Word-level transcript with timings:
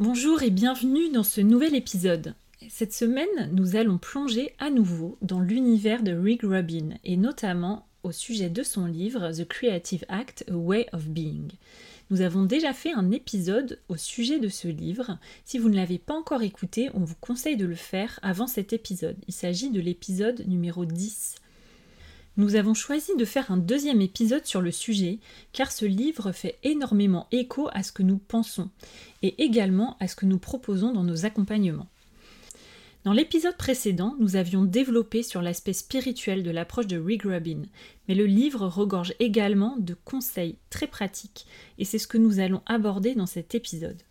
Bonjour 0.00 0.44
et 0.44 0.50
bienvenue 0.50 1.10
dans 1.10 1.24
ce 1.24 1.40
nouvel 1.40 1.74
épisode. 1.74 2.34
Cette 2.68 2.92
semaine, 2.92 3.50
nous 3.50 3.74
allons 3.74 3.98
plonger 3.98 4.54
à 4.60 4.70
nouveau 4.70 5.18
dans 5.22 5.40
l'univers 5.40 6.04
de 6.04 6.12
Rick 6.12 6.42
Rubin 6.42 6.90
et 7.02 7.16
notamment 7.16 7.84
au 8.04 8.12
sujet 8.12 8.48
de 8.48 8.62
son 8.62 8.86
livre 8.86 9.32
The 9.32 9.44
Creative 9.44 10.04
Act, 10.08 10.44
A 10.48 10.54
Way 10.54 10.86
of 10.92 11.08
Being. 11.08 11.48
Nous 12.10 12.20
avons 12.20 12.44
déjà 12.44 12.72
fait 12.72 12.92
un 12.92 13.10
épisode 13.10 13.80
au 13.88 13.96
sujet 13.96 14.38
de 14.38 14.48
ce 14.48 14.68
livre. 14.68 15.18
Si 15.44 15.58
vous 15.58 15.68
ne 15.68 15.74
l'avez 15.74 15.98
pas 15.98 16.14
encore 16.14 16.42
écouté, 16.42 16.90
on 16.94 17.00
vous 17.00 17.16
conseille 17.20 17.56
de 17.56 17.66
le 17.66 17.74
faire 17.74 18.20
avant 18.22 18.46
cet 18.46 18.72
épisode. 18.72 19.16
Il 19.26 19.34
s'agit 19.34 19.70
de 19.70 19.80
l'épisode 19.80 20.46
numéro 20.46 20.84
10. 20.84 21.34
Nous 22.38 22.54
avons 22.54 22.72
choisi 22.72 23.16
de 23.16 23.24
faire 23.24 23.50
un 23.50 23.56
deuxième 23.56 24.00
épisode 24.00 24.46
sur 24.46 24.62
le 24.62 24.70
sujet 24.70 25.18
car 25.52 25.72
ce 25.72 25.84
livre 25.84 26.30
fait 26.30 26.56
énormément 26.62 27.26
écho 27.32 27.68
à 27.72 27.82
ce 27.82 27.90
que 27.90 28.04
nous 28.04 28.18
pensons 28.18 28.70
et 29.22 29.42
également 29.42 29.96
à 29.98 30.06
ce 30.06 30.14
que 30.14 30.24
nous 30.24 30.38
proposons 30.38 30.92
dans 30.92 31.02
nos 31.02 31.26
accompagnements. 31.26 31.88
Dans 33.02 33.12
l'épisode 33.12 33.56
précédent, 33.56 34.14
nous 34.20 34.36
avions 34.36 34.64
développé 34.64 35.24
sur 35.24 35.42
l'aspect 35.42 35.72
spirituel 35.72 36.44
de 36.44 36.52
l'approche 36.52 36.86
de 36.86 36.96
Rick 36.96 37.24
Rubin, 37.24 37.62
mais 38.06 38.14
le 38.14 38.26
livre 38.26 38.68
regorge 38.68 39.14
également 39.18 39.76
de 39.76 39.96
conseils 40.04 40.58
très 40.70 40.86
pratiques, 40.86 41.46
et 41.78 41.84
c'est 41.84 41.98
ce 41.98 42.06
que 42.06 42.18
nous 42.18 42.38
allons 42.38 42.62
aborder 42.66 43.16
dans 43.16 43.26
cet 43.26 43.56
épisode. 43.56 44.02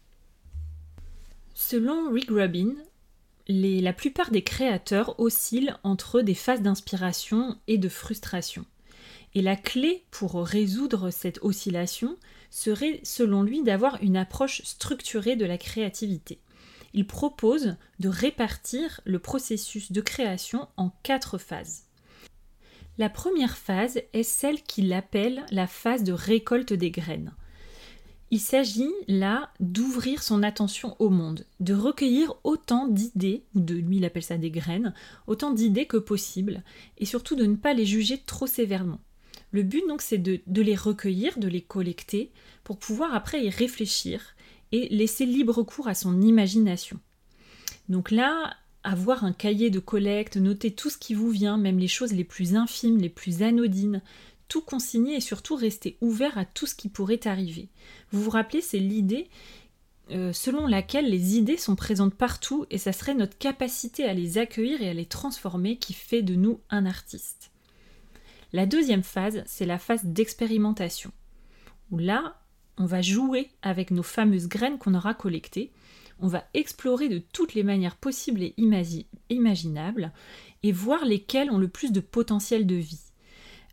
Selon 1.53 2.11
Rick 2.11 2.30
Rubin, 2.30 2.73
la 3.47 3.93
plupart 3.93 4.31
des 4.31 4.43
créateurs 4.43 5.19
oscillent 5.19 5.73
entre 5.83 6.21
des 6.21 6.33
phases 6.33 6.61
d'inspiration 6.61 7.57
et 7.67 7.77
de 7.77 7.89
frustration. 7.89 8.65
Et 9.35 9.41
la 9.41 9.55
clé 9.55 10.03
pour 10.11 10.35
résoudre 10.45 11.11
cette 11.11 11.39
oscillation 11.41 12.17
serait, 12.49 12.99
selon 13.03 13.43
lui, 13.43 13.63
d'avoir 13.63 14.01
une 14.01 14.17
approche 14.17 14.61
structurée 14.63 15.35
de 15.35 15.45
la 15.45 15.57
créativité. 15.57 16.39
Il 16.93 17.05
propose 17.05 17.75
de 17.99 18.09
répartir 18.09 19.01
le 19.05 19.19
processus 19.19 19.91
de 19.91 20.01
création 20.01 20.67
en 20.77 20.89
quatre 21.03 21.37
phases. 21.37 21.83
La 22.97 23.09
première 23.09 23.57
phase 23.57 24.01
est 24.13 24.23
celle 24.23 24.63
qu'il 24.63 24.91
appelle 24.91 25.45
la 25.51 25.67
phase 25.67 26.03
de 26.03 26.13
récolte 26.13 26.73
des 26.73 26.89
graines. 26.89 27.33
Il 28.30 28.39
s'agit 28.39 28.92
là 29.08 29.52
d'ouvrir 29.61 30.22
son 30.22 30.44
attention 30.44 30.97
au 31.00 31.09
monde, 31.09 31.45
de 31.61 31.73
recueillir 31.73 32.36
autant 32.44 32.88
d'idées, 32.88 33.44
ou 33.56 33.61
de 33.61 33.75
lui 33.75 33.97
il 33.97 34.06
appelle 34.06 34.23
ça 34.23 34.38
des 34.38 34.52
graines, 34.52 34.94
autant 35.28 35.52
d'idées 35.52 35.86
que 35.86 35.97
possible, 35.97 36.64
et 36.98 37.05
surtout 37.05 37.36
de 37.36 37.45
ne 37.45 37.55
pas 37.55 37.73
les 37.73 37.86
juger 37.86 38.22
trop 38.25 38.48
sévèrement. 38.48 39.00
Le 39.52 39.64
but 39.64 39.83
donc 39.88 40.02
c'est 40.02 40.17
de, 40.17 40.42
de, 40.45 40.61
les 40.61 40.75
recueillir, 40.75 41.39
de 41.39 41.48
les 41.48 41.61
collecter, 41.61 42.31
pour 42.66 42.80
pouvoir 42.80 43.16
après 43.16 43.45
y 43.45 43.50
réfléchir 43.50 44.22
et 44.73 44.89
laisser 44.89 45.25
libre 45.25 45.64
cours 45.64 45.88
à 45.88 45.95
son 45.95 46.22
imagination. 46.22 47.00
Donc 47.88 48.11
là, 48.11 48.58
avoir 48.83 49.23
un 49.23 49.31
cahier 49.31 49.70
de 49.70 49.80
collecte, 49.80 50.36
noter 50.36 50.72
tout 50.72 50.89
ce 50.89 50.98
qui 50.98 51.14
vous 51.14 51.30
vient, 51.30 51.58
même 51.58 51.80
les 51.80 51.88
choses 51.88 52.11
les 52.11 52.25
plus 52.25 52.55
infimes, 52.55 52.98
les 52.98 53.09
plus 53.09 53.42
anodines, 53.42 54.02
tout 54.47 54.61
consigner 54.61 55.15
et 55.15 55.21
surtout 55.21 55.55
rester 55.55 55.97
ouvert 56.02 56.37
à 56.37 56.45
tout 56.45 56.65
ce 56.65 56.75
qui 56.75 56.89
pourrait 56.89 57.27
arriver. 57.27 57.69
Vous 58.11 58.23
vous 58.23 58.30
rappelez, 58.30 58.61
c'est 58.61 58.80
l'idée 58.80 59.30
euh, 60.09 60.31
selon 60.31 60.67
laquelle 60.67 61.09
les 61.09 61.37
idées 61.37 61.58
sont 61.58 61.75
présentes 61.75 62.15
partout 62.15 62.65
et 62.69 62.77
ça 62.77 62.93
serait 62.93 63.13
notre 63.13 63.37
capacité 63.37 64.05
à 64.05 64.13
les 64.13 64.37
accueillir 64.37 64.81
et 64.81 64.89
à 64.89 64.93
les 64.93 65.05
transformer 65.05 65.77
qui 65.77 65.93
fait 65.93 66.21
de 66.21 66.36
nous 66.36 66.61
un 66.69 66.86
artiste. 66.86 67.52
La 68.53 68.65
deuxième 68.65 69.03
phase, 69.03 69.43
c'est 69.45 69.65
la 69.65 69.77
phase 69.77 70.05
d'expérimentation, 70.05 71.11
là, 71.91 72.39
on 72.77 72.86
va 72.86 73.02
jouer 73.02 73.49
avec 73.61 73.91
nos 73.91 74.03
fameuses 74.03 74.47
graines 74.47 74.77
qu'on 74.77 74.93
aura 74.93 75.13
collectées, 75.13 75.71
on 76.19 76.27
va 76.27 76.45
explorer 76.53 77.09
de 77.09 77.19
toutes 77.19 77.53
les 77.53 77.63
manières 77.63 77.95
possibles 77.95 78.41
et 78.41 78.55
imaginables 79.30 80.11
et 80.63 80.71
voir 80.71 81.05
lesquelles 81.05 81.52
ont 81.52 81.57
le 81.57 81.67
plus 81.67 81.91
de 81.91 81.99
potentiel 81.99 82.65
de 82.65 82.75
vie. 82.75 83.06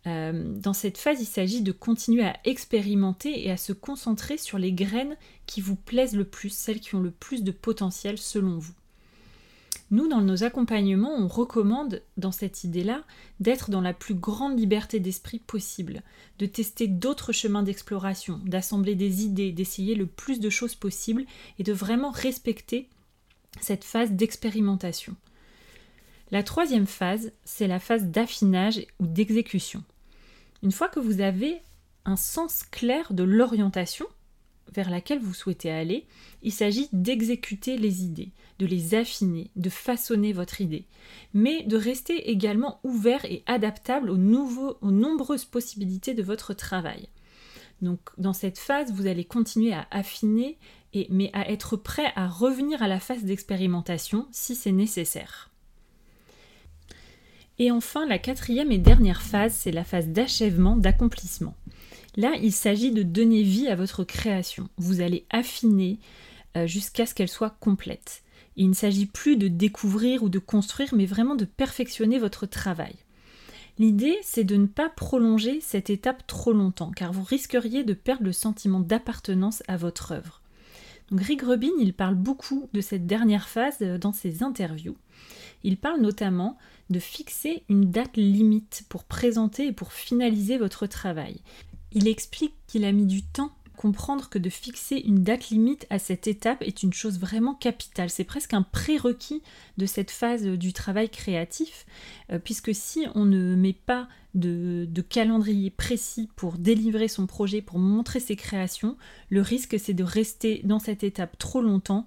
Euh, 0.06 0.52
dans 0.58 0.72
cette 0.72 0.98
phase, 0.98 1.20
il 1.20 1.26
s'agit 1.26 1.62
de 1.62 1.72
continuer 1.72 2.24
à 2.24 2.38
expérimenter 2.44 3.46
et 3.46 3.50
à 3.50 3.56
se 3.56 3.72
concentrer 3.72 4.36
sur 4.36 4.58
les 4.58 4.72
graines 4.72 5.16
qui 5.46 5.60
vous 5.60 5.76
plaisent 5.76 6.16
le 6.16 6.24
plus, 6.24 6.50
celles 6.50 6.80
qui 6.80 6.94
ont 6.94 7.00
le 7.00 7.10
plus 7.10 7.42
de 7.42 7.52
potentiel 7.52 8.18
selon 8.18 8.58
vous. 8.58 8.74
Nous, 9.90 10.08
dans 10.08 10.20
nos 10.20 10.44
accompagnements, 10.44 11.14
on 11.14 11.28
recommande 11.28 12.02
dans 12.16 12.32
cette 12.32 12.64
idée-là 12.64 13.02
d'être 13.40 13.70
dans 13.70 13.80
la 13.80 13.92
plus 13.92 14.14
grande 14.14 14.58
liberté 14.58 14.98
d'esprit 14.98 15.38
possible, 15.38 16.02
de 16.38 16.46
tester 16.46 16.88
d'autres 16.88 17.32
chemins 17.32 17.62
d'exploration, 17.62 18.40
d'assembler 18.44 18.94
des 18.94 19.24
idées, 19.24 19.52
d'essayer 19.52 19.94
le 19.94 20.06
plus 20.06 20.40
de 20.40 20.50
choses 20.50 20.74
possible 20.74 21.24
et 21.58 21.62
de 21.62 21.72
vraiment 21.72 22.10
respecter 22.10 22.88
cette 23.60 23.84
phase 23.84 24.12
d'expérimentation. 24.12 25.14
La 26.30 26.42
troisième 26.42 26.86
phase, 26.86 27.32
c'est 27.44 27.68
la 27.68 27.78
phase 27.78 28.04
d'affinage 28.04 28.84
ou 28.98 29.06
d'exécution. 29.06 29.84
Une 30.64 30.72
fois 30.72 30.88
que 30.88 30.98
vous 30.98 31.20
avez 31.20 31.60
un 32.06 32.16
sens 32.16 32.62
clair 32.62 33.12
de 33.12 33.22
l'orientation, 33.22 34.06
vers 34.72 34.88
laquelle 34.88 35.20
vous 35.20 35.34
souhaitez 35.34 35.70
aller, 35.70 36.06
il 36.42 36.52
s'agit 36.52 36.88
d'exécuter 36.94 37.76
les 37.76 38.02
idées, 38.02 38.32
de 38.58 38.64
les 38.64 38.94
affiner, 38.94 39.50
de 39.56 39.68
façonner 39.68 40.32
votre 40.32 40.62
idée, 40.62 40.86
mais 41.34 41.64
de 41.64 41.76
rester 41.76 42.30
également 42.30 42.80
ouvert 42.82 43.26
et 43.26 43.42
adaptable 43.44 44.08
aux, 44.08 44.16
nombreuses 44.16 45.44
possibilités 45.44 46.14
de 46.14 46.22
votre 46.22 46.54
travail. 46.54 47.10
Donc 47.82 48.00
dans 48.16 48.32
cette 48.32 48.58
phase, 48.58 48.90
vous 48.90 49.06
allez 49.06 49.26
continuer 49.26 49.74
à 49.74 49.86
affiner, 49.90 50.56
et, 50.94 51.08
mais 51.10 51.28
à 51.34 51.50
être 51.50 51.76
prêt 51.76 52.10
à 52.16 52.26
revenir 52.26 52.82
à 52.82 52.88
la 52.88 53.00
phase 53.00 53.24
d'expérimentation 53.24 54.28
si 54.32 54.54
c'est 54.54 54.72
nécessaire. 54.72 55.50
Et 57.58 57.70
enfin, 57.70 58.06
la 58.06 58.18
quatrième 58.18 58.72
et 58.72 58.78
dernière 58.78 59.22
phase, 59.22 59.54
c'est 59.54 59.70
la 59.70 59.84
phase 59.84 60.08
d'achèvement, 60.08 60.76
d'accomplissement. 60.76 61.54
Là, 62.16 62.32
il 62.40 62.52
s'agit 62.52 62.92
de 62.92 63.02
donner 63.02 63.42
vie 63.42 63.68
à 63.68 63.76
votre 63.76 64.04
création. 64.04 64.68
Vous 64.76 65.00
allez 65.00 65.24
affiner 65.30 65.98
euh, 66.56 66.66
jusqu'à 66.66 67.06
ce 67.06 67.14
qu'elle 67.14 67.28
soit 67.28 67.56
complète. 67.60 68.22
Il 68.56 68.68
ne 68.68 68.74
s'agit 68.74 69.06
plus 69.06 69.36
de 69.36 69.48
découvrir 69.48 70.22
ou 70.22 70.28
de 70.28 70.38
construire, 70.38 70.94
mais 70.94 71.06
vraiment 71.06 71.34
de 71.34 71.44
perfectionner 71.44 72.18
votre 72.18 72.46
travail. 72.46 72.94
L'idée, 73.78 74.16
c'est 74.22 74.44
de 74.44 74.54
ne 74.54 74.66
pas 74.66 74.88
prolonger 74.88 75.60
cette 75.60 75.90
étape 75.90 76.24
trop 76.28 76.52
longtemps, 76.52 76.92
car 76.92 77.12
vous 77.12 77.24
risqueriez 77.24 77.82
de 77.82 77.94
perdre 77.94 78.24
le 78.24 78.32
sentiment 78.32 78.78
d'appartenance 78.78 79.64
à 79.66 79.76
votre 79.76 80.12
œuvre. 80.12 80.40
Rick 81.12 81.42
il 81.78 81.94
parle 81.94 82.14
beaucoup 82.14 82.68
de 82.72 82.80
cette 82.80 83.06
dernière 83.06 83.48
phase 83.48 83.78
euh, 83.82 83.98
dans 83.98 84.12
ses 84.12 84.42
interviews. 84.42 84.96
Il 85.62 85.76
parle 85.76 86.00
notamment 86.00 86.58
de 86.90 86.98
fixer 86.98 87.64
une 87.68 87.90
date 87.90 88.16
limite 88.16 88.84
pour 88.88 89.04
présenter 89.04 89.68
et 89.68 89.72
pour 89.72 89.92
finaliser 89.92 90.58
votre 90.58 90.86
travail. 90.86 91.40
Il 91.92 92.08
explique 92.08 92.54
qu'il 92.66 92.84
a 92.84 92.92
mis 92.92 93.06
du 93.06 93.22
temps 93.22 93.52
comprendre 93.76 94.28
que 94.28 94.38
de 94.38 94.48
fixer 94.48 94.96
une 94.96 95.22
date 95.22 95.50
limite 95.50 95.86
à 95.90 95.98
cette 95.98 96.26
étape 96.26 96.62
est 96.62 96.82
une 96.82 96.92
chose 96.92 97.18
vraiment 97.18 97.54
capitale. 97.54 98.10
C'est 98.10 98.24
presque 98.24 98.54
un 98.54 98.62
prérequis 98.62 99.42
de 99.78 99.86
cette 99.86 100.10
phase 100.10 100.44
du 100.44 100.72
travail 100.72 101.10
créatif, 101.10 101.86
euh, 102.32 102.38
puisque 102.38 102.74
si 102.74 103.06
on 103.14 103.24
ne 103.24 103.54
met 103.54 103.72
pas 103.72 104.08
de, 104.34 104.88
calendrier 105.08 105.70
précis 105.70 106.28
pour 106.36 106.58
délivrer 106.58 107.08
son 107.08 107.26
projet, 107.26 107.62
pour 107.62 107.78
montrer 107.78 108.20
ses 108.20 108.36
créations, 108.36 108.96
le 109.28 109.40
risque 109.42 109.78
c'est 109.78 109.94
de 109.94 110.04
rester 110.04 110.62
dans 110.64 110.78
cette 110.78 111.04
étape 111.04 111.38
trop 111.38 111.60
longtemps 111.60 112.06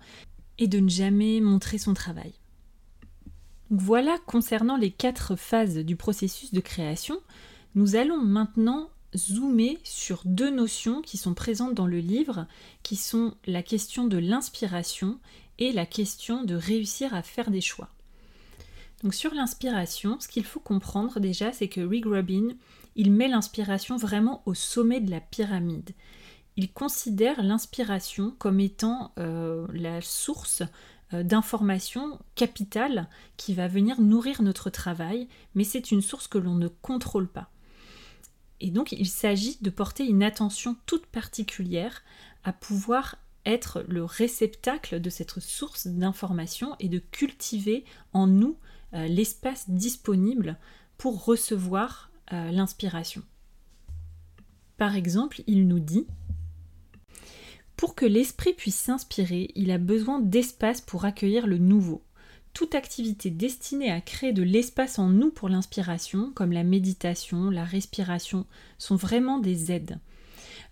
et 0.58 0.68
de 0.68 0.80
ne 0.80 0.90
jamais 0.90 1.40
montrer 1.42 1.78
son 1.78 1.94
travail. 1.94 2.34
Voilà 3.70 4.18
concernant 4.26 4.78
les 4.78 4.92
quatre 4.92 5.36
phases 5.36 5.78
du 5.78 5.96
processus 5.96 6.54
de 6.54 6.60
création. 6.60 7.20
Nous 7.76 7.96
allons 7.96 8.22
maintenant 8.22 8.90
zoomer 9.18 9.80
sur 9.84 10.22
deux 10.26 10.50
notions 10.50 11.02
qui 11.02 11.18
sont 11.18 11.34
présentes 11.34 11.74
dans 11.74 11.88
le 11.88 12.00
livre, 12.00 12.48
qui 12.84 12.96
sont 12.96 13.36
la 13.46 13.64
question 13.64 14.06
de 14.06 14.18
l'inspiration 14.18 15.20
et 15.60 15.72
la 15.72 15.86
question 15.86 16.44
de 16.44 16.56
réussir 16.56 17.14
à 17.14 17.24
faire 17.24 17.52
des 17.52 17.62
choix. 17.62 17.90
Donc 19.04 19.14
sur 19.14 19.34
l'inspiration, 19.34 20.18
ce 20.20 20.28
qu'il 20.28 20.44
faut 20.44 20.60
comprendre 20.60 21.20
déjà, 21.20 21.52
c'est 21.52 21.68
que 21.68 21.82
Rick 21.82 22.06
Rubin, 22.06 22.50
il 22.96 23.12
met 23.12 23.28
l'inspiration 23.28 23.96
vraiment 23.98 24.42
au 24.46 24.54
sommet 24.54 25.00
de 25.00 25.12
la 25.12 25.22
pyramide. 25.22 25.92
il 26.60 26.72
considère 26.72 27.44
l'inspiration 27.44 28.34
comme 28.40 28.60
étant 28.60 29.12
euh, 29.20 29.68
la 29.74 30.02
source 30.02 30.64
euh, 31.14 31.22
d'informations 31.22 32.20
capitale 32.34 33.08
qui 33.38 33.54
va 33.54 33.68
venir 33.68 34.02
nourrir 34.02 34.42
notre 34.42 34.72
travail, 34.72 35.28
mais 35.54 35.64
c'est 35.64 35.92
une 35.92 36.02
source 36.02 36.28
que 36.28 36.40
l'on 36.40 36.56
ne 36.56 36.68
contrôle 36.68 37.28
pas. 37.28 37.52
Et 38.60 38.72
donc 38.72 38.92
il 38.92 39.08
s'agit 39.08 39.58
de 39.62 39.70
porter 39.70 40.06
une 40.06 40.24
attention 40.24 40.76
toute 40.86 41.06
particulière 41.06 42.04
à 42.44 42.54
pouvoir 42.54 43.18
être 43.46 43.84
le 43.88 44.04
réceptacle 44.04 45.00
de 45.00 45.10
cette 45.10 45.40
source 45.40 45.88
d'information 45.88 46.76
et 46.80 46.90
de 46.90 47.00
cultiver 47.00 47.86
en 48.14 48.28
nous 48.28 48.58
euh, 48.94 49.08
l'espace 49.08 49.70
disponible 49.70 50.58
pour 50.98 51.26
recevoir 51.26 52.12
euh, 52.34 52.52
l'inspiration. 52.52 53.24
Par 54.78 54.96
exemple, 54.96 55.42
il 55.48 55.68
nous 55.68 55.80
dit 55.80 56.08
Pour 57.78 57.96
que 57.96 58.06
l'esprit 58.06 58.54
puisse 58.54 58.76
s'inspirer, 58.76 59.52
il 59.56 59.72
a 59.72 59.78
besoin 59.78 60.20
d'espace 60.20 60.82
pour 60.82 61.06
accueillir 61.06 61.48
le 61.48 61.58
nouveau. 61.58 62.04
Toute 62.58 62.74
activité 62.74 63.30
destinée 63.30 63.92
à 63.92 64.02
créer 64.02 64.34
de 64.34 64.42
l'espace 64.42 64.98
en 64.98 65.10
nous 65.10 65.30
pour 65.30 65.48
l'inspiration, 65.48 66.32
comme 66.34 66.52
la 66.52 66.64
méditation, 66.64 67.52
la 67.52 67.64
respiration, 67.64 68.48
sont 68.80 68.96
vraiment 68.96 69.38
des 69.38 69.72
aides. 69.72 70.00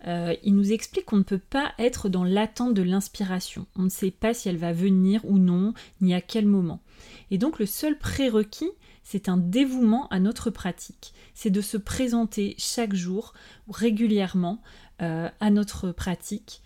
Euh, 0.07 0.33
il 0.43 0.55
nous 0.55 0.71
explique 0.71 1.05
qu'on 1.05 1.17
ne 1.17 1.21
peut 1.21 1.37
pas 1.37 1.73
être 1.77 2.09
dans 2.09 2.23
l'attente 2.23 2.73
de 2.73 2.81
l'inspiration. 2.81 3.67
On 3.75 3.83
ne 3.83 3.89
sait 3.89 4.09
pas 4.09 4.33
si 4.33 4.49
elle 4.49 4.57
va 4.57 4.73
venir 4.73 5.21
ou 5.25 5.37
non, 5.37 5.75
ni 6.01 6.15
à 6.15 6.21
quel 6.21 6.47
moment. 6.47 6.81
Et 7.29 7.37
donc 7.37 7.59
le 7.59 7.67
seul 7.67 7.99
prérequis, 7.99 8.71
c'est 9.03 9.29
un 9.29 9.37
dévouement 9.37 10.07
à 10.07 10.19
notre 10.19 10.49
pratique. 10.49 11.13
C'est 11.35 11.51
de 11.51 11.61
se 11.61 11.77
présenter 11.77 12.55
chaque 12.57 12.95
jour, 12.95 13.35
régulièrement, 13.69 14.59
euh, 15.03 15.29
à 15.39 15.51
notre 15.51 15.91
pratique. 15.91 16.63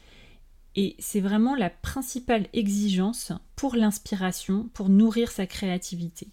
Et 0.75 0.95
c'est 0.99 1.19
vraiment 1.19 1.55
la 1.55 1.69
principale 1.69 2.47
exigence 2.53 3.31
pour 3.55 3.75
l'inspiration, 3.75 4.69
pour 4.73 4.89
nourrir 4.89 5.31
sa 5.31 5.45
créativité. 5.45 6.27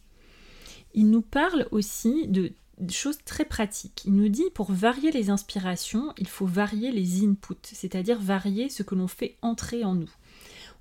Il 0.94 1.10
nous 1.10 1.22
parle 1.22 1.68
aussi 1.70 2.26
de 2.28 2.52
choses 2.90 3.18
très 3.24 3.44
pratiques. 3.44 4.02
Il 4.04 4.14
nous 4.14 4.28
dit 4.28 4.50
pour 4.54 4.72
varier 4.72 5.10
les 5.10 5.30
inspirations, 5.30 6.12
il 6.18 6.28
faut 6.28 6.46
varier 6.46 6.92
les 6.92 7.24
inputs, 7.24 7.54
c'est-à-dire 7.62 8.20
varier 8.20 8.68
ce 8.68 8.82
que 8.82 8.94
l'on 8.94 9.08
fait 9.08 9.36
entrer 9.42 9.84
en 9.84 9.94
nous. 9.94 10.10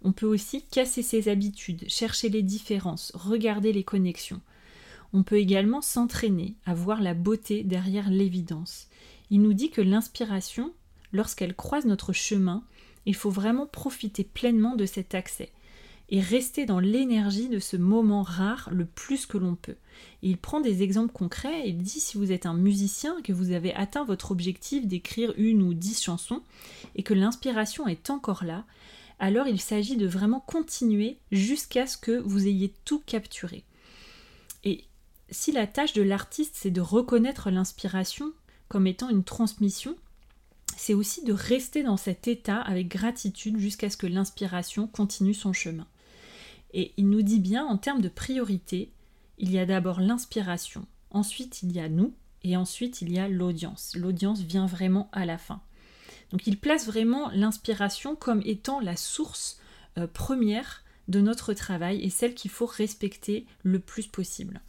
On 0.04 0.12
peut 0.12 0.25
aussi 0.25 0.62
casser 0.62 1.02
ses 1.02 1.30
habitudes, 1.30 1.86
chercher 1.88 2.30
les 2.30 2.44
différences, 2.44 3.12
regarder 3.16 3.74
les 3.74 3.84
connexions. 3.84 4.42
On 5.13 5.24
peut 5.24 5.38
également 5.38 5.81
s'entraîner 5.81 6.56
à 6.66 6.74
voir 6.74 7.02
la 7.02 7.13
beauté 7.13 7.63
derrière 7.63 8.10
l'évidence. 8.10 8.88
Il 9.31 9.42
nous 9.42 9.54
dit 9.54 9.72
que 9.72 9.81
l'inspiration, 9.81 10.74
lorsqu'elle 11.13 11.56
croise 11.56 11.86
notre 11.86 12.13
chemin, 12.13 12.63
il 13.06 13.16
faut 13.16 13.30
vraiment 13.30 13.68
profiter 13.68 14.24
pleinement 14.24 14.75
de 14.75 14.86
cet 14.86 15.16
accès 15.16 15.52
et 16.10 16.19
rester 16.19 16.66
dans 16.66 16.80
l'énergie 16.80 17.50
de 17.50 17.60
ce 17.60 17.78
moment 17.78 18.22
rare 18.22 18.69
le 18.72 18.86
plus 18.86 19.25
que 19.25 19.38
l'on 19.38 19.56
peut. 19.56 19.75
il 20.22 20.38
prend 20.38 20.62
des 20.62 20.84
exemples 20.84 21.13
concrets, 21.13 21.68
il 21.68 21.80
dit 21.80 22.00
si 22.00 22.18
vous 22.18 22.31
êtes 22.31 22.46
un 22.46 22.54
musicien, 22.54 23.22
que 23.24 23.34
vous 23.34 23.52
avez 23.52 23.74
atteint 23.74 24.06
votre 24.06 24.31
objectif 24.31 24.86
d'écrire 24.86 25.34
une 25.38 25.63
ou 25.63 25.74
dix 25.74 26.04
chansons, 26.04 26.44
et 26.96 27.04
que 27.04 27.16
l'inspiration 27.16 27.88
est 27.88 28.10
encore 28.10 28.44
là, 28.44 28.66
alors 29.18 29.48
il 29.48 29.60
s'agit 29.60 29.98
de 29.98 30.07
vraiment 30.07 30.42
continuer 30.42 31.18
jusqu'à 31.31 31.88
ce 31.88 31.98
que 31.98 32.19
vous 32.19 32.48
ayez 32.48 32.74
tout 32.86 33.02
capturé. 33.06 33.63
Et 34.63 34.84
si 35.31 35.52
la 35.52 35.66
tâche 35.66 35.94
de 35.94 36.04
l'artiste 36.04 36.56
c'est 36.56 36.72
de 36.72 36.81
reconnaître 36.81 37.50
l'inspiration 37.50 38.31
comme 38.68 38.88
étant 38.88 39.10
une 39.10 39.24
transmission, 39.24 39.96
c'est 40.77 40.94
aussi 40.94 41.24
de 41.24 41.33
rester 41.33 41.83
dans 41.83 41.98
cet 41.98 42.27
état 42.27 42.60
avec 42.62 42.88
gratitude 42.88 43.57
jusqu'à 43.57 43.89
ce 43.89 43.98
que 43.98 44.07
l'inspiration 44.07 44.88
continue 44.88 45.33
son 45.33 45.54
chemin. 45.54 45.88
Et 46.74 46.94
il 46.98 47.10
nous 47.10 47.22
dit 47.22 47.39
bien 47.39 47.66
en 47.66 47.77
termes 47.77 48.01
de 48.01 48.10
priorité, 48.10 48.92
il 49.38 49.51
y 49.51 49.60
a 49.60 49.66
d'abord 49.66 50.00
l'inspiration, 50.00 50.86
ensuite 51.10 51.63
il 51.63 51.72
y 51.72 51.80
a 51.80 51.89
nous, 51.89 52.13
et 52.44 52.57
ensuite 52.57 53.01
il 53.01 53.12
y 53.12 53.19
a 53.19 53.27
l'audience. 53.27 53.95
L'audience 53.95 54.42
vient 54.42 54.66
vraiment 54.66 55.10
à 55.12 55.25
la 55.25 55.38
fin. 55.38 55.62
Donc 56.31 56.48
il 56.48 56.60
place 56.60 56.86
vraiment 56.86 57.30
l'inspiration 57.31 58.16
comme 58.16 58.42
étant 58.45 58.80
la 58.80 58.95
source 58.95 59.60
euh, 59.98 60.07
première 60.07 60.83
de 61.07 61.21
notre 61.21 61.54
travail 61.54 62.04
et 62.04 62.10
celle 62.10 62.33
qu'il 62.33 62.51
faut 62.51 62.66
respecter 62.66 63.45
le 63.63 63.80
plus 63.80 64.07
possible. 64.07 64.62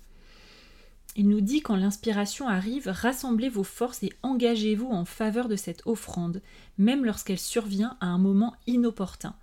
Il 1.18 1.30
nous 1.30 1.40
dit 1.40 1.62
quand 1.62 1.76
l'inspiration 1.76 2.46
arrive, 2.46 2.88
rassemblez 2.88 3.48
vos 3.48 3.64
forces 3.64 4.02
et 4.02 4.12
engagez-vous 4.22 4.90
en 4.90 5.06
faveur 5.06 5.48
de 5.48 5.56
cette 5.56 5.80
offrande, 5.86 6.42
même 6.76 7.06
lorsqu'elle 7.06 7.38
survient 7.38 7.96
à 8.00 8.06
un 8.06 8.18
moment 8.18 8.54
inopportun. 8.66 9.34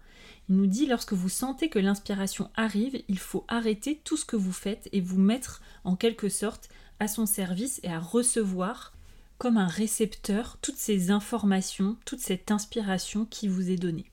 Il 0.49 0.55
nous 0.55 0.67
dit 0.67 0.85
lorsque 0.85 1.13
vous 1.13 1.29
sentez 1.29 1.69
que 1.69 1.79
l'inspiration 1.79 2.51
arrive, 2.55 3.01
il 3.07 3.17
faut 3.17 3.43
arrêter 3.47 3.99
tout 4.03 4.17
ce 4.17 4.25
que 4.25 4.35
vous 4.35 4.51
faites 4.51 4.87
et 4.91 5.01
vous 5.01 5.19
mettre 5.19 5.63
en 5.83 5.95
quelque 5.95 6.29
sorte 6.29 6.69
à 6.99 7.07
son 7.07 7.25
service 7.25 7.79
et 7.81 7.89
à 7.89 7.99
recevoir 7.99 8.93
comme 9.39 9.57
un 9.57 9.67
récepteur 9.67 10.59
toutes 10.61 10.77
ces 10.77 11.09
informations, 11.09 11.97
toute 12.05 12.19
cette 12.19 12.51
inspiration 12.51 13.25
qui 13.25 13.47
vous 13.47 13.71
est 13.71 13.77
donnée. 13.77 14.11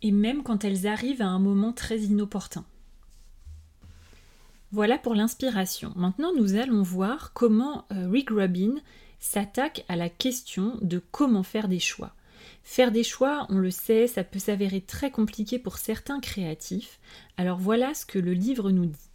Et 0.00 0.12
même 0.12 0.42
quand 0.42 0.64
elles 0.64 0.86
arrivent 0.86 1.22
à 1.22 1.28
un 1.28 1.38
moment 1.38 1.74
très 1.74 1.98
inopportun. 1.98 2.64
Voilà 4.70 4.98
pour 4.98 5.14
l'inspiration. 5.14 5.92
Maintenant, 5.96 6.32
nous 6.36 6.56
allons 6.56 6.82
voir 6.82 7.32
comment 7.32 7.86
euh, 7.90 8.08
Rick 8.10 8.28
Rubin 8.28 8.74
s'attaque 9.18 9.84
à 9.88 9.96
la 9.96 10.10
question 10.10 10.78
de 10.82 11.02
comment 11.10 11.42
faire 11.42 11.68
des 11.68 11.78
choix. 11.78 12.12
Faire 12.64 12.92
des 12.92 13.02
choix, 13.02 13.46
on 13.48 13.56
le 13.56 13.70
sait, 13.70 14.06
ça 14.06 14.24
peut 14.24 14.38
s'avérer 14.38 14.82
très 14.82 15.10
compliqué 15.10 15.58
pour 15.58 15.78
certains 15.78 16.20
créatifs. 16.20 17.00
Alors 17.38 17.58
voilà 17.58 17.94
ce 17.94 18.04
que 18.04 18.18
le 18.18 18.34
livre 18.34 18.70
nous 18.70 18.84
dit. 18.84 19.08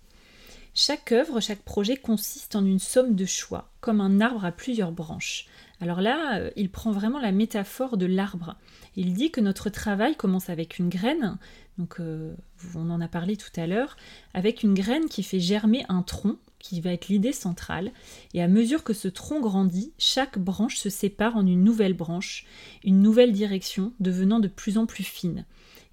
Chaque 0.74 1.12
œuvre, 1.12 1.40
chaque 1.40 1.62
projet 1.62 1.98
consiste 1.98 2.56
en 2.56 2.66
une 2.66 2.80
somme 2.80 3.14
de 3.14 3.26
choix, 3.26 3.70
comme 3.80 4.02
un 4.02 4.22
arbre 4.22 4.46
à 4.46 4.52
plusieurs 4.52 4.92
branches. 4.92 5.46
Alors 5.82 6.02
là, 6.02 6.40
euh, 6.40 6.50
il 6.56 6.72
prend 6.72 6.92
vraiment 6.92 7.20
la 7.20 7.32
métaphore 7.32 7.98
de 7.98 8.08
l'arbre. 8.08 8.56
Il 8.96 9.14
dit 9.14 9.30
que 9.30 9.42
notre 9.42 9.70
travail 9.70 10.16
commence 10.16 10.50
avec 10.50 10.80
une 10.80 10.90
graine, 10.90 11.38
donc 11.78 12.00
euh, 12.00 12.36
on 12.76 12.90
en 12.90 13.02
a 13.02 13.08
parlé 13.08 13.38
tout 13.38 13.52
à 13.56 13.68
l'heure, 13.68 13.98
avec 14.34 14.64
une 14.64 14.74
graine 14.74 15.10
qui 15.10 15.24
fait 15.24 15.40
germer 15.40 15.86
un 15.90 16.02
tronc, 16.02 16.38
qui 16.60 16.80
va 16.80 16.94
être 16.94 17.10
l'idée 17.10 17.34
centrale, 17.34 17.92
et 18.34 18.42
à 18.42 18.48
mesure 18.48 18.84
que 18.84 18.94
ce 18.94 19.08
tronc 19.08 19.42
grandit, 19.42 19.92
chaque 19.98 20.40
branche 20.40 20.78
se 20.78 20.90
sépare 20.90 21.36
en 21.36 21.46
une 21.46 21.64
nouvelle 21.64 21.94
branche, 21.94 22.46
une 22.84 23.02
nouvelle 23.02 23.34
direction, 23.34 23.92
devenant 24.00 24.40
de 24.40 24.48
plus 24.48 24.78
en 24.78 24.86
plus 24.86 25.04
fine. 25.04 25.46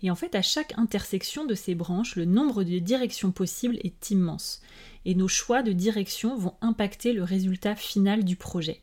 Et 0.02 0.10
en 0.10 0.14
fait, 0.14 0.34
à 0.34 0.42
chaque 0.42 0.78
intersection 0.78 1.44
de 1.44 1.54
ces 1.54 1.74
branches, 1.74 2.16
le 2.16 2.24
nombre 2.24 2.62
de 2.62 2.78
directions 2.78 3.32
possibles 3.32 3.78
est 3.82 4.10
immense, 4.10 4.62
et 5.04 5.14
nos 5.14 5.28
choix 5.28 5.62
de 5.62 5.72
direction 5.72 6.36
vont 6.36 6.54
impacter 6.60 7.12
le 7.12 7.24
résultat 7.24 7.74
final 7.74 8.24
du 8.24 8.36
projet. 8.36 8.80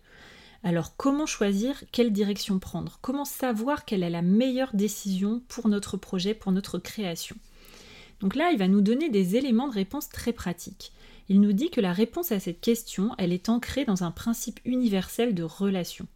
Alors 0.68 0.98
comment 0.98 1.26
choisir 1.26 1.82
quelle 1.94 2.12
direction 2.12 2.60
prendre? 2.60 3.00
Comment 3.02 3.24
savoir 3.24 3.86
quelle 3.86 4.04
est 4.04 4.10
la 4.10 4.22
meilleure 4.22 4.76
décision 4.76 5.42
pour 5.48 5.70
notre 5.70 5.96
projet, 5.96 6.34
pour 6.34 6.52
notre 6.52 6.78
création? 6.78 7.38
Donc 8.20 8.36
là, 8.36 8.52
il 8.52 8.58
va 8.58 8.68
nous 8.68 8.82
donner 8.82 9.10
des 9.10 9.38
éléments 9.38 9.70
de 9.70 9.74
réponse 9.74 10.10
très 10.10 10.34
pratiques 10.34 10.92
il 11.30 11.42
nous 11.42 11.54
dit 11.54 11.70
que 11.70 11.82
la 11.82 11.94
réponse 11.94 12.32
à 12.32 12.40
cette 12.40 12.62
question, 12.62 13.12
elle 13.18 13.34
est 13.34 13.50
ancrée 13.50 13.86
dans 13.86 14.04
un 14.04 14.12
principe 14.12 14.60
universel 14.66 15.36
de 15.36 15.44
relation, 15.44 16.08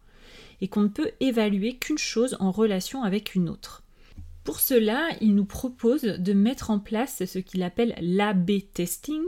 et 0.60 0.68
qu'on 0.68 0.82
ne 0.82 0.88
peut 0.88 1.10
évaluer 1.20 1.76
qu'une 1.76 1.98
chose 1.98 2.36
en 2.40 2.50
relation 2.50 3.02
avec 3.02 3.34
une 3.34 3.48
autre. 3.48 3.82
Pour 4.44 4.58
cela, 4.58 5.08
il 5.20 5.34
nous 5.34 5.44
propose 5.44 6.02
de 6.02 6.32
mettre 6.32 6.70
en 6.70 6.78
place 6.78 7.24
ce 7.26 7.38
qu'il 7.38 7.62
appelle 7.62 7.94
l'AB 8.00 8.50
testing. 8.72 9.22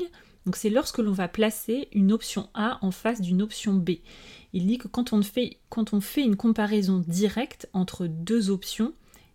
Donc 0.44 0.56
c'est 0.56 0.70
lorsque 0.70 0.98
l'on 0.98 1.12
va 1.12 1.28
placer 1.28 1.88
une 1.92 2.12
option 2.12 2.48
A 2.54 2.78
en 2.82 2.90
face 2.90 3.20
d'une 3.20 3.42
option 3.42 3.74
B. 3.74 3.92
Il 4.52 4.66
dit 4.66 4.78
que 4.78 4.88
quand 4.88 5.12
on, 5.12 5.22
fait, 5.22 6.22
une 6.22 6.36
comparaison 6.36 7.02
directe 7.06 7.68
entre 7.72 8.06
deux 8.06 8.50
options, 8.50 8.92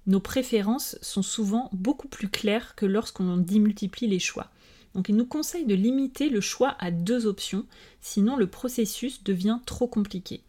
nos 0.08 0.20
préférences 0.20 0.98
sont 1.02 1.22
souvent 1.22 1.70
beaucoup 1.74 2.08
plus 2.08 2.30
claires 2.30 2.76
que 2.76 2.86
lorsqu'on 2.86 3.38
démultiplie 3.38 4.08
les 4.08 4.20
choix. 4.20 4.50
Donc 4.96 5.10
il 5.10 5.16
nous 5.16 5.26
conseille 5.26 5.66
de 5.66 5.76
limiter 5.76 6.30
le 6.30 6.42
choix 6.42 6.76
à 6.80 6.90
deux 6.90 7.26
options, 7.28 7.66
sinon 8.02 8.36
le 8.38 8.48
processus 8.48 9.24
devient 9.24 9.60
trop 9.66 9.88
compliqué. 9.88 10.42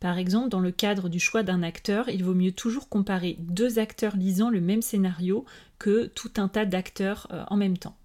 Par 0.00 0.16
exemple, 0.16 0.48
dans 0.48 0.60
le 0.60 0.70
cadre 0.70 1.08
du 1.08 1.18
choix 1.18 1.42
d'un 1.42 1.62
acteur, 1.62 2.08
il 2.08 2.24
vaut 2.24 2.34
mieux 2.34 2.52
toujours 2.52 2.88
comparer 2.88 3.36
deux 3.40 3.78
acteurs 3.78 4.16
lisant 4.16 4.48
le 4.48 4.60
même 4.60 4.82
scénario 4.82 5.44
que 5.78 6.06
tout 6.06 6.30
un 6.36 6.48
tas 6.48 6.66
d'acteurs 6.66 7.26
euh, 7.32 7.42
en 7.48 7.56
même 7.56 7.76
temps. 7.76 7.96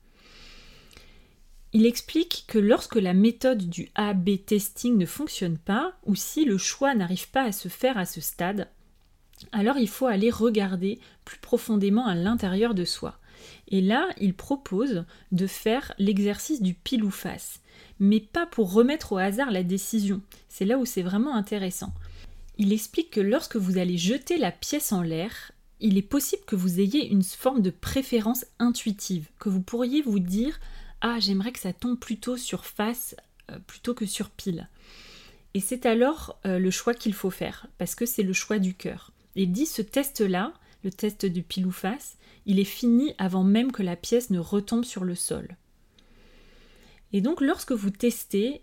Il 1.75 1.87
explique 1.87 2.45
que 2.47 2.59
lorsque 2.59 2.95
la 2.95 3.15
méthode 3.15 3.67
du 3.67 3.89
A-B 3.95 4.45
testing 4.45 4.95
ne 4.95 5.07
fonctionne 5.07 5.57
pas, 5.57 5.93
ou 6.05 6.15
si 6.15 6.45
le 6.45 6.59
choix 6.59 6.93
n'arrive 6.93 7.29
pas 7.31 7.43
à 7.43 7.51
se 7.51 7.67
faire 7.67 7.97
à 7.97 8.05
ce 8.05 8.21
stade, 8.21 8.69
alors 9.51 9.77
il 9.77 9.89
faut 9.89 10.05
aller 10.05 10.29
regarder 10.29 10.99
plus 11.25 11.39
profondément 11.39 12.05
à 12.05 12.13
l'intérieur 12.13 12.75
de 12.75 12.85
soi. 12.85 13.17
Et 13.69 13.81
là, 13.81 14.07
il 14.19 14.35
propose 14.35 15.03
de 15.31 15.47
faire 15.47 15.93
l'exercice 15.97 16.61
du 16.61 16.75
pile 16.75 17.03
ou 17.03 17.09
face, 17.09 17.59
mais 17.99 18.19
pas 18.19 18.45
pour 18.45 18.71
remettre 18.71 19.13
au 19.13 19.17
hasard 19.17 19.49
la 19.49 19.63
décision. 19.63 20.21
C'est 20.49 20.65
là 20.65 20.77
où 20.77 20.85
c'est 20.85 21.01
vraiment 21.01 21.35
intéressant. 21.35 21.91
Il 22.59 22.71
explique 22.71 23.09
que 23.09 23.19
lorsque 23.19 23.55
vous 23.55 23.79
allez 23.79 23.97
jeter 23.97 24.37
la 24.37 24.51
pièce 24.51 24.91
en 24.91 25.01
l'air, 25.01 25.51
il 25.79 25.97
est 25.97 26.03
possible 26.03 26.43
que 26.45 26.55
vous 26.55 26.79
ayez 26.79 27.09
une 27.09 27.23
forme 27.23 27.63
de 27.63 27.71
préférence 27.71 28.45
intuitive, 28.59 29.27
que 29.39 29.49
vous 29.49 29.61
pourriez 29.61 30.03
vous 30.03 30.19
dire 30.19 30.59
Ah, 31.05 31.19
j'aimerais 31.19 31.51
que 31.51 31.59
ça 31.59 31.73
tombe 31.73 31.99
plutôt 31.99 32.37
sur 32.37 32.65
face 32.65 33.15
euh, 33.51 33.59
plutôt 33.67 33.93
que 33.93 34.05
sur 34.05 34.29
pile. 34.29 34.69
Et 35.53 35.59
c'est 35.59 35.85
alors 35.85 36.39
euh, 36.45 36.59
le 36.59 36.71
choix 36.71 36.93
qu'il 36.93 37.13
faut 37.13 37.29
faire, 37.29 37.67
parce 37.77 37.93
que 37.93 38.05
c'est 38.05 38.23
le 38.23 38.31
choix 38.31 38.57
du 38.57 38.73
cœur. 38.73 39.11
Et 39.35 39.45
dit 39.45 39.65
ce 39.65 39.81
test-là, 39.81 40.53
le 40.85 40.91
test 40.91 41.25
du 41.25 41.43
pile 41.43 41.67
ou 41.67 41.71
face, 41.71 42.15
il 42.45 42.57
est 42.57 42.63
fini 42.63 43.13
avant 43.17 43.43
même 43.43 43.73
que 43.73 43.83
la 43.83 43.97
pièce 43.97 44.29
ne 44.29 44.39
retombe 44.39 44.85
sur 44.85 45.03
le 45.03 45.13
sol. 45.13 45.57
Et 47.11 47.19
donc 47.19 47.41
lorsque 47.41 47.73
vous 47.73 47.89
testez, 47.89 48.61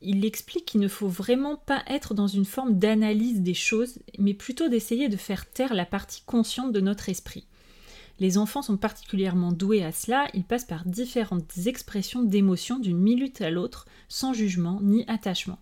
il 0.00 0.24
explique 0.24 0.66
qu'il 0.66 0.80
ne 0.80 0.88
faut 0.88 1.08
vraiment 1.08 1.56
pas 1.56 1.82
être 1.88 2.14
dans 2.14 2.28
une 2.28 2.44
forme 2.44 2.78
d'analyse 2.78 3.40
des 3.40 3.52
choses, 3.52 3.98
mais 4.16 4.32
plutôt 4.32 4.68
d'essayer 4.68 5.08
de 5.08 5.16
faire 5.16 5.50
taire 5.50 5.74
la 5.74 5.86
partie 5.86 6.22
consciente 6.24 6.72
de 6.72 6.80
notre 6.80 7.08
esprit. 7.08 7.48
Les 8.20 8.36
enfants 8.36 8.60
sont 8.60 8.76
particulièrement 8.76 9.50
doués 9.50 9.82
à 9.82 9.92
cela, 9.92 10.28
ils 10.34 10.44
passent 10.44 10.66
par 10.66 10.84
différentes 10.84 11.66
expressions 11.66 12.22
d'émotions 12.22 12.78
d'une 12.78 12.98
minute 12.98 13.40
à 13.40 13.50
l'autre, 13.50 13.86
sans 14.08 14.34
jugement 14.34 14.78
ni 14.82 15.04
attachement. 15.08 15.58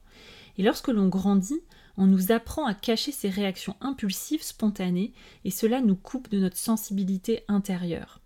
Et 0.59 0.65
lorsque 0.65 0.89
l'on 0.89 1.07
grandit, 1.07 1.61
on 1.97 2.07
nous 2.07 2.33
apprend 2.33 2.67
à 2.67 2.75
cacher 2.75 3.13
ces 3.13 3.29
réactions 3.29 3.77
impulsives, 3.81 4.43
spontanées, 4.43 5.13
et 5.45 5.53
cela 5.53 5.81
nous 5.81 5.95
coupe 5.95 6.31
de 6.31 6.41
notre 6.41 6.57
sensibilité 6.57 7.45
intérieure. 7.47 8.21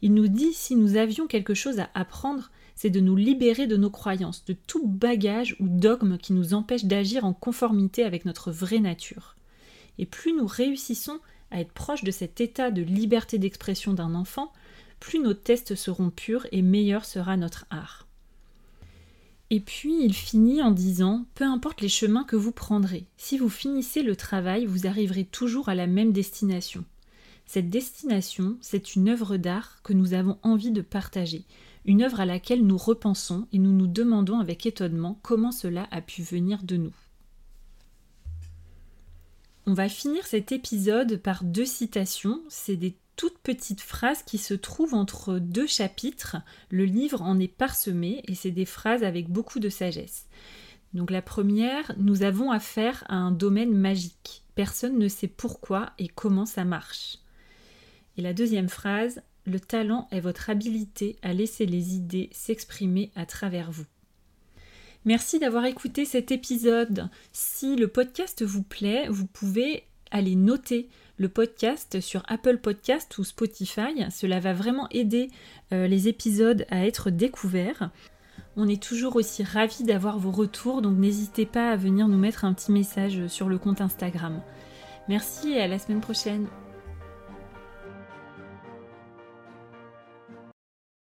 Il 0.00 0.14
nous 0.14 0.28
dit 0.28 0.52
si 0.52 0.76
nous 0.76 0.96
avions 0.96 1.26
quelque 1.26 1.54
chose 1.54 1.80
à 1.80 1.90
apprendre, 1.94 2.50
c'est 2.76 2.90
de 2.90 3.00
nous 3.00 3.16
libérer 3.16 3.66
de 3.66 3.76
nos 3.76 3.90
croyances, 3.90 4.44
de 4.44 4.52
tout 4.52 4.86
bagage 4.86 5.56
ou 5.58 5.68
dogme 5.68 6.18
qui 6.18 6.34
nous 6.34 6.54
empêche 6.54 6.84
d'agir 6.84 7.24
en 7.24 7.32
conformité 7.32 8.04
avec 8.04 8.26
notre 8.26 8.52
vraie 8.52 8.80
nature. 8.80 9.34
Et 9.98 10.06
plus 10.06 10.34
nous 10.34 10.46
réussissons 10.46 11.18
à 11.50 11.60
être 11.60 11.72
proches 11.72 12.04
de 12.04 12.10
cet 12.10 12.40
état 12.40 12.70
de 12.70 12.82
liberté 12.82 13.38
d'expression 13.38 13.92
d'un 13.92 14.14
enfant, 14.14 14.52
plus 15.00 15.20
nos 15.20 15.34
tests 15.34 15.74
seront 15.74 16.10
purs 16.10 16.46
et 16.52 16.62
meilleur 16.62 17.04
sera 17.04 17.36
notre 17.36 17.66
art. 17.70 18.06
Et 19.50 19.60
puis 19.60 20.02
il 20.02 20.14
finit 20.14 20.60
en 20.60 20.72
disant 20.72 21.24
Peu 21.34 21.44
importe 21.44 21.80
les 21.80 21.88
chemins 21.88 22.24
que 22.24 22.36
vous 22.36 22.52
prendrez, 22.52 23.06
si 23.16 23.38
vous 23.38 23.48
finissez 23.48 24.02
le 24.02 24.16
travail, 24.16 24.66
vous 24.66 24.86
arriverez 24.86 25.24
toujours 25.24 25.68
à 25.68 25.74
la 25.74 25.86
même 25.86 26.12
destination. 26.12 26.84
Cette 27.46 27.70
destination, 27.70 28.56
c'est 28.60 28.96
une 28.96 29.08
œuvre 29.08 29.36
d'art 29.36 29.80
que 29.84 29.92
nous 29.92 30.14
avons 30.14 30.36
envie 30.42 30.72
de 30.72 30.80
partager, 30.80 31.44
une 31.84 32.02
œuvre 32.02 32.18
à 32.18 32.26
laquelle 32.26 32.66
nous 32.66 32.76
repensons 32.76 33.46
et 33.52 33.58
nous 33.58 33.70
nous 33.70 33.86
demandons 33.86 34.40
avec 34.40 34.66
étonnement 34.66 35.20
comment 35.22 35.52
cela 35.52 35.86
a 35.92 36.00
pu 36.00 36.22
venir 36.22 36.64
de 36.64 36.76
nous. 36.76 36.94
On 39.68 39.74
va 39.74 39.88
finir 39.88 40.24
cet 40.26 40.52
épisode 40.52 41.16
par 41.16 41.42
deux 41.42 41.64
citations, 41.64 42.40
c'est 42.48 42.76
des 42.76 42.96
toutes 43.16 43.38
petites 43.38 43.80
phrases 43.80 44.22
qui 44.22 44.38
se 44.38 44.54
trouvent 44.54 44.94
entre 44.94 45.40
deux 45.40 45.66
chapitres. 45.66 46.36
Le 46.70 46.84
livre 46.84 47.20
en 47.22 47.40
est 47.40 47.48
parsemé 47.48 48.22
et 48.28 48.36
c'est 48.36 48.52
des 48.52 48.64
phrases 48.64 49.02
avec 49.02 49.28
beaucoup 49.28 49.58
de 49.58 49.68
sagesse. 49.68 50.28
Donc 50.94 51.10
la 51.10 51.20
première, 51.20 51.92
nous 51.98 52.22
avons 52.22 52.52
affaire 52.52 53.02
à 53.08 53.16
un 53.16 53.32
domaine 53.32 53.74
magique. 53.74 54.44
Personne 54.54 54.98
ne 54.98 55.08
sait 55.08 55.26
pourquoi 55.26 55.90
et 55.98 56.06
comment 56.06 56.46
ça 56.46 56.64
marche. 56.64 57.18
Et 58.16 58.22
la 58.22 58.34
deuxième 58.34 58.68
phrase, 58.68 59.20
le 59.46 59.58
talent 59.58 60.06
est 60.12 60.20
votre 60.20 60.48
habilité 60.48 61.16
à 61.22 61.32
laisser 61.32 61.66
les 61.66 61.96
idées 61.96 62.30
s'exprimer 62.32 63.10
à 63.16 63.26
travers 63.26 63.72
vous. 63.72 63.86
Merci 65.06 65.38
d'avoir 65.38 65.64
écouté 65.66 66.04
cet 66.04 66.32
épisode. 66.32 67.08
Si 67.30 67.76
le 67.76 67.86
podcast 67.86 68.42
vous 68.42 68.64
plaît, 68.64 69.06
vous 69.08 69.26
pouvez 69.26 69.84
aller 70.10 70.34
noter 70.34 70.88
le 71.16 71.28
podcast 71.28 72.00
sur 72.00 72.24
Apple 72.26 72.58
Podcast 72.58 73.16
ou 73.18 73.22
Spotify. 73.22 74.10
Cela 74.10 74.40
va 74.40 74.52
vraiment 74.52 74.88
aider 74.90 75.30
euh, 75.72 75.86
les 75.86 76.08
épisodes 76.08 76.66
à 76.70 76.84
être 76.84 77.10
découverts. 77.10 77.90
On 78.56 78.66
est 78.66 78.82
toujours 78.82 79.14
aussi 79.14 79.44
ravis 79.44 79.84
d'avoir 79.84 80.18
vos 80.18 80.32
retours, 80.32 80.82
donc 80.82 80.98
n'hésitez 80.98 81.46
pas 81.46 81.70
à 81.70 81.76
venir 81.76 82.08
nous 82.08 82.18
mettre 82.18 82.44
un 82.44 82.52
petit 82.52 82.72
message 82.72 83.28
sur 83.28 83.48
le 83.48 83.58
compte 83.58 83.80
Instagram. 83.80 84.42
Merci 85.08 85.52
et 85.52 85.60
à 85.60 85.68
la 85.68 85.78
semaine 85.78 86.00
prochaine. 86.00 86.48